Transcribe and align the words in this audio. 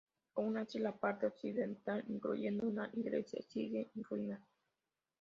Aun 0.33 0.57
así 0.57 0.79
la 0.79 0.97
parte 0.97 1.27
occidental, 1.27 2.03
incluyendo 2.09 2.65
una 2.67 2.89
iglesia, 2.93 3.39
sigue 3.43 3.91
en 3.95 4.01
ruinas. 4.03 4.41